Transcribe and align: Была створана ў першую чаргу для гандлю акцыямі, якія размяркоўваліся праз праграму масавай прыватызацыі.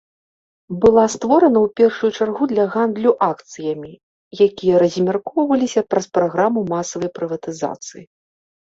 Была 0.85 1.03
створана 1.15 1.59
ў 1.65 1.71
першую 1.81 2.09
чаргу 2.23 2.43
для 2.53 2.65
гандлю 2.77 3.11
акцыямі, 3.29 3.93
якія 4.49 4.75
размяркоўваліся 4.87 5.81
праз 5.95 6.05
праграму 6.19 6.59
масавай 6.75 7.09
прыватызацыі. 7.21 8.03